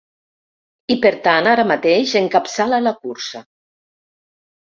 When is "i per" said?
0.93-1.11